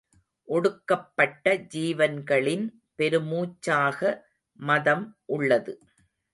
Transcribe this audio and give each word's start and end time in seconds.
ஒடுக்கப்பட்ட 0.47 1.53
ஜீவன்களின் 1.73 2.65
பெருமூச்சாக 2.99 3.99
மதம் 4.59 5.07
உள்ளது. 5.27 5.75